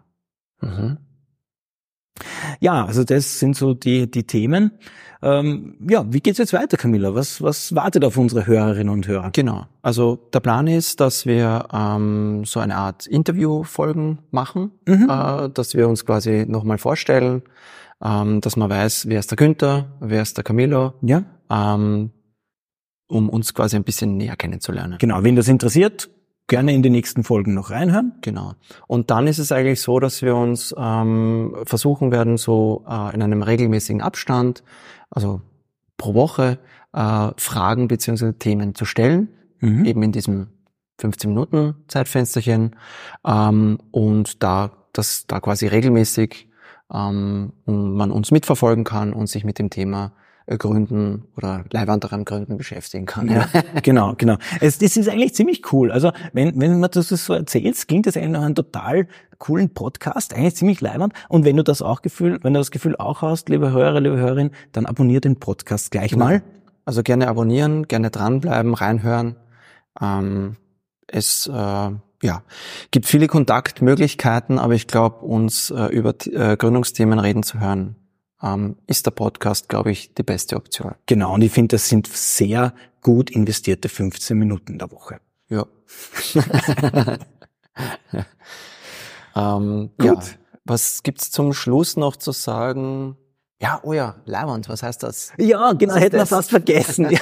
Mhm. 0.62 0.96
Ja, 2.64 2.86
also 2.86 3.04
das 3.04 3.40
sind 3.40 3.56
so 3.56 3.74
die, 3.74 4.10
die 4.10 4.24
Themen. 4.24 4.70
Ähm, 5.20 5.76
ja, 5.86 6.10
wie 6.10 6.20
geht's 6.20 6.38
jetzt 6.38 6.54
weiter, 6.54 6.78
Camilla? 6.78 7.14
Was, 7.14 7.42
was 7.42 7.74
wartet 7.74 8.06
auf 8.06 8.16
unsere 8.16 8.46
Hörerinnen 8.46 8.88
und 8.88 9.06
Hörer? 9.06 9.32
Genau. 9.34 9.66
Also 9.82 10.16
der 10.32 10.40
Plan 10.40 10.66
ist, 10.66 10.98
dass 10.98 11.26
wir 11.26 11.68
ähm, 11.74 12.46
so 12.46 12.60
eine 12.60 12.76
Art 12.76 13.06
Interviewfolgen 13.06 14.20
machen, 14.30 14.70
mhm. 14.88 15.10
äh, 15.10 15.50
dass 15.50 15.74
wir 15.74 15.90
uns 15.90 16.06
quasi 16.06 16.46
nochmal 16.48 16.78
vorstellen, 16.78 17.42
ähm, 18.02 18.40
dass 18.40 18.56
man 18.56 18.70
weiß, 18.70 19.10
wer 19.10 19.18
ist 19.18 19.30
der 19.30 19.36
Günther, 19.36 19.84
wer 20.00 20.22
ist 20.22 20.38
der 20.38 20.44
Camilo. 20.44 20.94
Ja. 21.02 21.22
Ähm, 21.50 22.12
um 23.08 23.28
uns 23.28 23.52
quasi 23.52 23.76
ein 23.76 23.84
bisschen 23.84 24.16
näher 24.16 24.36
kennenzulernen. 24.36 24.96
Genau, 24.98 25.22
wen 25.22 25.36
das 25.36 25.48
interessiert, 25.48 26.08
gerne 26.46 26.74
in 26.74 26.82
die 26.82 26.90
nächsten 26.90 27.24
Folgen 27.24 27.54
noch 27.54 27.70
reinhören. 27.70 28.14
Genau. 28.20 28.54
Und 28.86 29.10
dann 29.10 29.26
ist 29.26 29.38
es 29.38 29.52
eigentlich 29.52 29.80
so, 29.80 29.98
dass 29.98 30.22
wir 30.22 30.36
uns 30.36 30.74
ähm, 30.76 31.56
versuchen 31.64 32.12
werden, 32.12 32.36
so 32.36 32.84
äh, 32.88 33.14
in 33.14 33.22
einem 33.22 33.42
regelmäßigen 33.42 34.02
Abstand, 34.02 34.62
also 35.10 35.40
pro 35.96 36.14
Woche, 36.14 36.58
äh, 36.92 37.30
Fragen 37.36 37.88
beziehungsweise 37.88 38.38
Themen 38.38 38.74
zu 38.74 38.84
stellen, 38.84 39.28
mhm. 39.60 39.84
eben 39.84 40.02
in 40.02 40.12
diesem 40.12 40.48
15 40.98 41.30
Minuten 41.30 41.74
Zeitfensterchen 41.88 42.76
ähm, 43.24 43.78
und 43.90 44.42
da 44.42 44.70
dass 44.94 45.26
da 45.26 45.40
quasi 45.40 45.66
regelmäßig 45.66 46.48
ähm, 46.92 47.52
man 47.66 48.10
uns 48.10 48.30
mitverfolgen 48.30 48.84
kann 48.84 49.12
und 49.12 49.26
sich 49.26 49.44
mit 49.44 49.58
dem 49.58 49.68
Thema 49.68 50.12
Gründen 50.46 51.24
oder 51.36 51.64
leibwanderen 51.70 52.24
Gründen 52.24 52.58
beschäftigen 52.58 53.06
kann. 53.06 53.30
Ja, 53.30 53.48
genau, 53.82 54.14
genau. 54.16 54.36
Es, 54.60 54.78
das 54.78 54.96
ist 54.96 55.08
eigentlich 55.08 55.34
ziemlich 55.34 55.72
cool. 55.72 55.90
Also 55.90 56.12
wenn, 56.32 56.60
wenn 56.60 56.80
man 56.80 56.90
das 56.90 57.08
so 57.08 57.32
erzählst, 57.32 57.88
klingt 57.88 58.06
das 58.06 58.16
eigentlich 58.16 58.30
nach 58.30 58.42
einem 58.42 58.54
total 58.54 59.06
coolen 59.38 59.70
Podcast, 59.70 60.34
eigentlich 60.34 60.56
ziemlich 60.56 60.80
leibend. 60.80 61.14
Und 61.28 61.44
wenn 61.44 61.56
du 61.56 61.64
das 61.64 61.80
auch 61.80 62.02
Gefühl, 62.02 62.38
wenn 62.42 62.52
du 62.52 62.60
das 62.60 62.70
Gefühl 62.70 62.96
auch 62.96 63.22
hast, 63.22 63.48
liebe 63.48 63.72
Hörer, 63.72 64.00
liebe 64.00 64.16
Hörerin, 64.16 64.50
dann 64.72 64.84
abonnier 64.86 65.20
den 65.20 65.36
Podcast 65.36 65.90
gleich 65.90 66.12
genau. 66.12 66.26
mal. 66.26 66.42
Also 66.84 67.02
gerne 67.02 67.28
abonnieren, 67.28 67.88
gerne 67.88 68.10
dranbleiben, 68.10 68.74
reinhören. 68.74 69.36
Ähm, 70.00 70.56
es 71.06 71.46
äh, 71.46 71.52
ja, 72.24 72.42
gibt 72.90 73.06
viele 73.06 73.28
Kontaktmöglichkeiten, 73.28 74.58
aber 74.58 74.74
ich 74.74 74.86
glaube, 74.86 75.24
uns 75.24 75.70
äh, 75.70 75.86
über 75.86 76.14
äh, 76.26 76.56
Gründungsthemen 76.56 77.18
reden 77.18 77.42
zu 77.42 77.60
hören, 77.60 77.96
ähm, 78.44 78.76
ist 78.86 79.06
der 79.06 79.12
Podcast, 79.12 79.68
glaube 79.68 79.90
ich, 79.90 80.14
die 80.14 80.22
beste 80.22 80.56
Option. 80.56 80.94
Genau, 81.06 81.34
und 81.34 81.42
ich 81.42 81.52
finde, 81.52 81.76
das 81.76 81.88
sind 81.88 82.06
sehr 82.06 82.74
gut 83.00 83.30
investierte 83.30 83.88
15 83.88 84.36
Minuten 84.38 84.72
in 84.72 84.78
der 84.78 84.90
Woche. 84.90 85.20
Ja. 85.48 85.66
ähm, 89.36 89.90
gut. 89.98 90.06
Ja. 90.06 90.20
Was 90.66 91.02
gibt's 91.02 91.30
zum 91.30 91.52
Schluss 91.52 91.96
noch 91.96 92.16
zu 92.16 92.32
sagen? 92.32 93.16
Ja, 93.60 93.80
oh 93.82 93.92
ja, 93.92 94.16
Leibwand, 94.24 94.68
was 94.68 94.82
heißt 94.82 95.02
das? 95.02 95.32
Ja, 95.38 95.72
genau, 95.72 95.94
hätten 95.94 96.16
wir 96.16 96.26
fast 96.26 96.50
vergessen. 96.50 97.08
ja. 97.10 97.20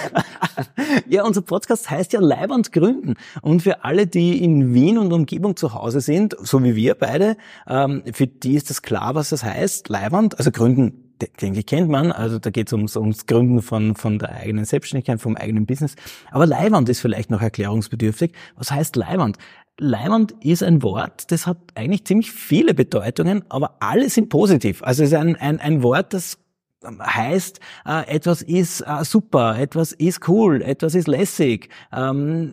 ja, 1.08 1.24
unser 1.24 1.42
Podcast 1.42 1.90
heißt 1.90 2.12
ja 2.14 2.20
Leibwand 2.20 2.72
gründen. 2.72 3.14
Und 3.42 3.62
für 3.62 3.84
alle, 3.84 4.06
die 4.06 4.42
in 4.42 4.72
Wien 4.74 4.98
und 4.98 5.12
Umgebung 5.12 5.56
zu 5.56 5.74
Hause 5.74 6.00
sind, 6.00 6.36
so 6.40 6.62
wie 6.64 6.74
wir 6.74 6.94
beide, 6.94 7.36
ähm, 7.68 8.02
für 8.12 8.26
die 8.26 8.54
ist 8.54 8.70
das 8.70 8.82
klar, 8.82 9.14
was 9.14 9.28
das 9.28 9.44
heißt. 9.44 9.88
Leibwand, 9.88 10.38
also 10.38 10.50
gründen 10.50 11.01
denke 11.26 11.62
kennt 11.62 11.88
man. 11.88 12.12
Also 12.12 12.38
da 12.38 12.50
geht 12.50 12.68
es 12.68 12.72
ums, 12.72 12.96
ums 12.96 13.26
Gründen 13.26 13.62
von, 13.62 13.94
von 13.94 14.18
der 14.18 14.32
eigenen 14.32 14.64
Selbstständigkeit, 14.64 15.20
vom 15.20 15.36
eigenen 15.36 15.66
Business. 15.66 15.94
Aber 16.30 16.46
Leihwand 16.46 16.88
ist 16.88 17.00
vielleicht 17.00 17.30
noch 17.30 17.42
erklärungsbedürftig. 17.42 18.32
Was 18.56 18.70
heißt 18.70 18.96
Leihwand? 18.96 19.38
Leihwand 19.78 20.32
ist 20.44 20.62
ein 20.62 20.82
Wort, 20.82 21.32
das 21.32 21.46
hat 21.46 21.56
eigentlich 21.74 22.04
ziemlich 22.04 22.30
viele 22.30 22.74
Bedeutungen, 22.74 23.42
aber 23.48 23.76
alle 23.80 24.10
sind 24.10 24.28
positiv. 24.28 24.82
Also 24.82 25.02
es 25.02 25.10
ist 25.10 25.14
ein, 25.18 25.34
ein, 25.36 25.60
ein 25.60 25.82
Wort, 25.82 26.12
das 26.12 26.38
heißt, 26.84 27.60
äh, 27.86 28.16
etwas 28.16 28.42
ist 28.42 28.80
äh, 28.80 29.04
super, 29.04 29.58
etwas 29.58 29.92
ist 29.92 30.28
cool, 30.28 30.62
etwas 30.62 30.94
ist 30.94 31.08
lässig. 31.08 31.68
Ähm, 31.92 32.52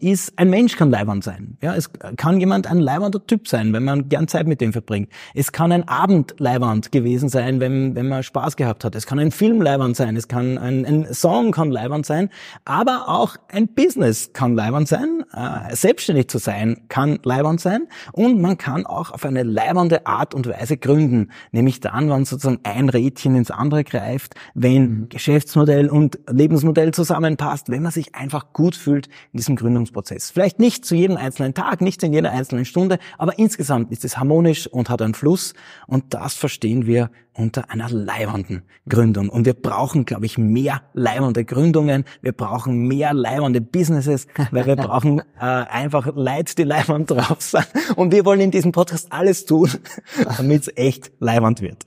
ist, 0.00 0.32
ein 0.36 0.50
Mensch 0.50 0.76
kann 0.76 0.90
Leiwand 0.90 1.24
sein. 1.24 1.56
Ja, 1.62 1.74
es 1.74 1.90
kann 2.16 2.40
jemand 2.40 2.66
ein 2.66 2.78
leiwander 2.78 3.24
Typ 3.26 3.48
sein, 3.48 3.72
wenn 3.72 3.84
man 3.84 4.08
gern 4.08 4.28
Zeit 4.28 4.46
mit 4.46 4.60
dem 4.60 4.72
verbringt. 4.72 5.10
Es 5.34 5.52
kann 5.52 5.72
ein 5.72 5.86
Abend 5.88 6.34
Leiwand 6.38 6.92
gewesen 6.92 7.28
sein, 7.28 7.60
wenn, 7.60 7.94
wenn 7.94 8.08
man 8.08 8.22
Spaß 8.22 8.56
gehabt 8.56 8.84
hat. 8.84 8.94
Es 8.94 9.06
kann 9.06 9.18
ein 9.18 9.30
Film 9.30 9.62
Leiwand 9.62 9.96
sein, 9.96 10.16
es 10.16 10.28
kann 10.28 10.58
ein, 10.58 10.84
ein 10.84 11.12
Song 11.12 11.52
kann 11.52 11.70
Leiwand 11.70 12.06
sein, 12.06 12.30
aber 12.64 13.08
auch 13.08 13.36
ein 13.48 13.68
Business 13.68 14.32
kann 14.32 14.54
Leiwand 14.54 14.88
sein. 14.88 15.24
Äh, 15.32 15.74
selbstständig 15.74 16.28
zu 16.28 16.38
sein 16.38 16.82
kann 16.88 17.18
Leiwand 17.22 17.60
sein 17.60 17.86
und 18.12 18.40
man 18.40 18.58
kann 18.58 18.86
auch 18.86 19.10
auf 19.10 19.24
eine 19.24 19.42
leibernde 19.42 20.06
Art 20.06 20.34
und 20.34 20.46
Weise 20.48 20.76
gründen, 20.76 21.30
nämlich 21.52 21.80
dann, 21.80 22.10
wenn 22.10 22.24
sozusagen 22.24 22.60
ein 22.64 22.88
Rädchen 22.88 23.35
ins 23.36 23.50
andere 23.50 23.84
greift, 23.84 24.34
wenn 24.54 24.82
mhm. 24.82 25.08
Geschäftsmodell 25.08 25.88
und 25.88 26.18
Lebensmodell 26.28 26.92
zusammenpasst, 26.92 27.70
wenn 27.70 27.82
man 27.82 27.92
sich 27.92 28.14
einfach 28.14 28.52
gut 28.52 28.74
fühlt 28.74 29.06
in 29.32 29.38
diesem 29.38 29.56
Gründungsprozess. 29.56 30.30
Vielleicht 30.30 30.58
nicht 30.58 30.84
zu 30.84 30.94
jedem 30.94 31.16
einzelnen 31.16 31.54
Tag, 31.54 31.80
nicht 31.80 32.02
in 32.02 32.12
jeder 32.12 32.32
einzelnen 32.32 32.64
Stunde, 32.64 32.98
aber 33.18 33.38
insgesamt 33.38 33.92
ist 33.92 34.04
es 34.04 34.18
harmonisch 34.18 34.66
und 34.66 34.90
hat 34.90 35.02
einen 35.02 35.14
Fluss 35.14 35.54
und 35.86 36.14
das 36.14 36.34
verstehen 36.34 36.86
wir 36.86 37.10
unter 37.36 37.70
einer 37.70 37.88
leibenden 37.90 38.62
Gründung. 38.88 39.28
Und 39.28 39.44
wir 39.44 39.54
brauchen, 39.54 40.04
glaube 40.04 40.26
ich, 40.26 40.38
mehr 40.38 40.82
leibende 40.94 41.44
Gründungen. 41.44 42.04
Wir 42.22 42.32
brauchen 42.32 42.86
mehr 42.86 43.12
leibende 43.12 43.60
Businesses, 43.60 44.26
weil 44.50 44.66
wir 44.66 44.76
brauchen 44.76 45.20
äh, 45.38 45.44
einfach 45.44 46.14
Leute, 46.14 46.54
die 46.54 46.64
leibend 46.64 47.10
drauf 47.10 47.40
sind. 47.40 47.66
Und 47.96 48.12
wir 48.12 48.24
wollen 48.24 48.40
in 48.40 48.50
diesem 48.50 48.72
Podcast 48.72 49.12
alles 49.12 49.44
tun, 49.44 49.70
damit 50.36 50.62
es 50.62 50.72
echt 50.76 51.12
leibend 51.18 51.60
wird. 51.60 51.84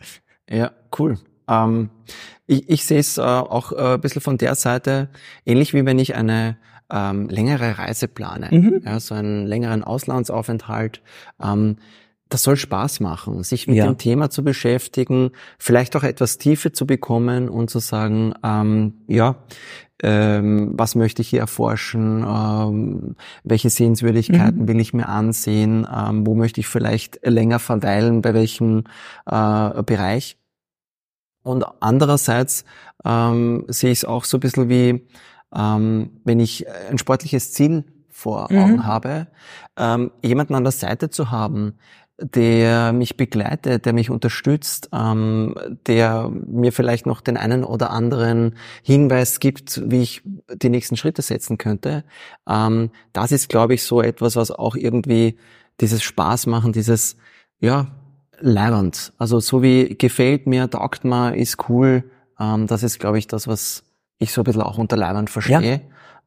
Ja, 0.49 0.71
cool. 0.97 1.17
Ähm, 1.49 1.89
ich, 2.47 2.69
ich 2.69 2.85
sehe 2.85 2.99
es 2.99 3.17
äh, 3.17 3.21
auch 3.21 3.71
äh, 3.71 3.95
ein 3.95 4.01
bisschen 4.01 4.21
von 4.21 4.37
der 4.37 4.55
Seite, 4.55 5.09
ähnlich 5.45 5.73
wie 5.73 5.85
wenn 5.85 5.99
ich 5.99 6.15
eine 6.15 6.57
ähm, 6.91 7.29
längere 7.29 7.77
Reise 7.77 8.07
plane, 8.07 8.49
mhm. 8.51 8.81
ja, 8.85 8.99
so 8.99 9.15
einen 9.15 9.45
längeren 9.45 9.83
Auslandsaufenthalt. 9.83 11.01
Ähm, 11.41 11.77
das 12.29 12.43
soll 12.43 12.57
Spaß 12.57 12.99
machen, 12.99 13.43
sich 13.43 13.67
mit 13.67 13.77
ja. 13.77 13.85
dem 13.85 13.97
Thema 13.97 14.29
zu 14.29 14.43
beschäftigen, 14.43 15.31
vielleicht 15.57 15.95
auch 15.95 16.03
etwas 16.03 16.37
Tiefe 16.37 16.71
zu 16.71 16.85
bekommen 16.85 17.49
und 17.49 17.71
zu 17.71 17.79
sagen, 17.79 18.33
ähm, 18.43 18.93
ja, 19.07 19.35
ähm, 20.01 20.71
was 20.73 20.95
möchte 20.95 21.21
ich 21.23 21.29
hier 21.29 21.41
erforschen, 21.41 22.23
ähm, 22.23 23.15
welche 23.43 23.69
Sehenswürdigkeiten 23.69 24.61
mhm. 24.61 24.67
will 24.67 24.79
ich 24.79 24.93
mir 24.93 25.09
ansehen, 25.09 25.87
ähm, 25.91 26.25
wo 26.25 26.35
möchte 26.35 26.61
ich 26.61 26.67
vielleicht 26.67 27.19
länger 27.23 27.59
verweilen, 27.59 28.21
bei 28.21 28.33
welchem 28.33 28.83
äh, 29.25 29.83
Bereich. 29.83 30.37
Und 31.49 31.65
andererseits 31.79 32.63
ähm, 33.03 33.65
sehe 33.67 33.91
ich 33.91 33.99
es 33.99 34.05
auch 34.05 34.23
so 34.23 34.37
ein 34.37 34.39
bisschen 34.39 34.69
wie, 34.69 35.07
ähm, 35.55 36.11
wenn 36.23 36.39
ich 36.39 36.65
ein 36.89 36.97
sportliches 36.99 37.53
Ziel 37.53 37.85
vor 38.07 38.45
Augen 38.51 38.77
mhm. 38.77 38.85
habe, 38.85 39.27
ähm, 39.77 40.11
jemanden 40.21 40.53
an 40.53 40.63
der 40.63 40.71
Seite 40.71 41.09
zu 41.09 41.31
haben, 41.31 41.73
der 42.21 42.91
mich 42.93 43.17
begleitet, 43.17 43.85
der 43.85 43.93
mich 43.93 44.09
unterstützt, 44.09 44.89
ähm, 44.93 45.55
der 45.87 46.29
mir 46.29 46.71
vielleicht 46.71 47.05
noch 47.05 47.21
den 47.21 47.37
einen 47.37 47.63
oder 47.63 47.91
anderen 47.91 48.55
Hinweis 48.83 49.39
gibt, 49.39 49.89
wie 49.89 50.01
ich 50.01 50.21
die 50.53 50.69
nächsten 50.69 50.97
Schritte 50.97 51.21
setzen 51.21 51.57
könnte. 51.57 52.03
Ähm, 52.47 52.91
das 53.13 53.31
ist, 53.31 53.49
glaube 53.49 53.73
ich, 53.73 53.83
so 53.83 54.01
etwas, 54.01 54.35
was 54.35 54.51
auch 54.51 54.75
irgendwie 54.75 55.37
dieses 55.79 56.03
Spaß 56.03 56.45
machen, 56.45 56.73
dieses, 56.73 57.15
ja, 57.59 57.87
leibend. 58.41 59.13
Also 59.17 59.39
so 59.39 59.61
wie 59.61 59.95
gefällt 59.97 60.47
mir, 60.47 60.69
taugt 60.69 61.03
mir, 61.03 61.35
ist 61.35 61.69
cool. 61.69 62.03
Ähm, 62.39 62.67
das 62.67 62.83
ist, 62.83 62.99
glaube 62.99 63.19
ich, 63.19 63.27
das, 63.27 63.47
was 63.47 63.83
ich 64.17 64.31
so 64.31 64.41
ein 64.41 64.43
bisschen 64.43 64.61
auch 64.61 64.77
unter 64.77 64.97
leibend 64.97 65.29
verstehe. 65.29 65.81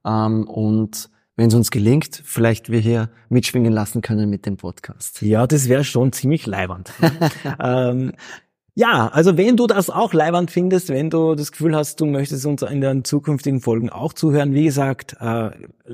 Ja. 0.05 0.27
Ähm, 0.27 0.49
und 0.49 1.11
wenn 1.37 1.49
es 1.49 1.55
uns 1.55 1.71
gelingt, 1.71 2.21
vielleicht 2.25 2.71
wir 2.71 2.81
hier 2.81 3.11
mitschwingen 3.29 3.73
lassen 3.73 4.03
können 4.03 4.29
mit 4.29 4.47
dem 4.47 4.57
Podcast. 4.57 5.23
Ja, 5.23 5.47
das 5.47 5.69
wäre 5.69 5.85
schon 5.85 6.13
ziemlich 6.13 6.47
leibend. 6.47 6.93
ähm, 7.61 8.13
Ja, 8.75 9.09
also 9.09 9.37
wenn 9.37 9.59
du 9.59 9.67
das 9.67 9.91
auch 9.91 10.15
leibend 10.15 10.51
findest, 10.51 10.89
wenn 10.89 11.11
du 11.11 11.35
das 11.35 11.53
Gefühl 11.53 11.77
hast, 11.77 12.01
du 12.01 12.07
möchtest 12.07 12.47
uns 12.47 12.63
in 12.63 12.81
den 12.81 13.05
zukünftigen 13.05 13.61
Folgen 13.61 13.91
auch 13.91 14.15
zuhören, 14.15 14.55
wie 14.55 14.65
gesagt, 14.65 15.15
äh, 15.21 15.51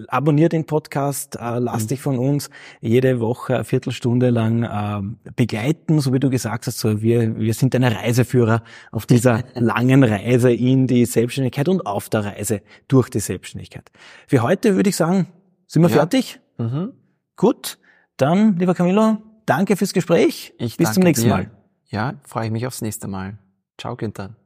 abonnier 0.06 0.48
den 0.48 0.64
Podcast, 0.64 1.34
äh, 1.34 1.58
lass 1.58 1.84
mhm. 1.84 1.88
dich 1.88 2.00
von 2.00 2.18
uns 2.18 2.50
jede 2.80 3.18
Woche 3.18 3.56
eine 3.56 3.64
Viertelstunde 3.64 4.30
lang 4.30 4.62
äh, 4.62 5.30
begleiten, 5.34 5.98
so 5.98 6.12
wie 6.12 6.20
du 6.20 6.30
gesagt 6.30 6.68
hast, 6.68 6.78
so 6.78 7.02
wir, 7.02 7.36
wir 7.36 7.52
sind 7.52 7.74
deine 7.74 7.96
Reiseführer 7.96 8.62
auf 8.92 9.06
dieser 9.06 9.42
langen 9.54 10.04
Reise 10.04 10.52
in 10.52 10.86
die 10.86 11.04
Selbstständigkeit 11.04 11.68
und 11.68 11.84
auf 11.84 12.08
der 12.08 12.26
Reise 12.26 12.62
durch 12.86 13.08
die 13.08 13.20
Selbstständigkeit. 13.20 13.90
Für 14.28 14.42
heute 14.42 14.76
würde 14.76 14.90
ich 14.90 14.96
sagen, 14.96 15.26
sind 15.66 15.82
wir 15.82 15.88
ja. 15.88 15.96
fertig? 15.96 16.38
Mhm. 16.58 16.92
Gut, 17.34 17.78
dann, 18.18 18.56
lieber 18.56 18.74
Camilo, 18.74 19.18
danke 19.46 19.74
fürs 19.74 19.92
Gespräch. 19.92 20.54
Ich 20.58 20.76
Bis 20.76 20.92
zum 20.92 21.02
nächsten 21.02 21.26
dir. 21.26 21.34
Mal. 21.34 21.57
Ja, 21.90 22.14
freue 22.24 22.46
ich 22.46 22.52
mich 22.52 22.66
aufs 22.66 22.82
nächste 22.82 23.08
Mal. 23.08 23.38
Ciao, 23.78 23.96
Günther. 23.96 24.37